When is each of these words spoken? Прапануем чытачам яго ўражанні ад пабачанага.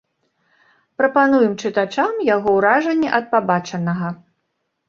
Прапануем 1.01 1.53
чытачам 1.63 2.17
яго 2.35 2.49
ўражанні 2.57 3.09
ад 3.19 3.25
пабачанага. 3.35 4.07